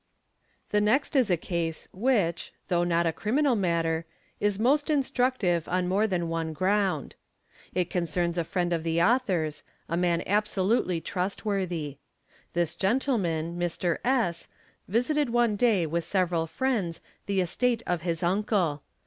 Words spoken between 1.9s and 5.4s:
which, though not a criminal matter, is most instruc_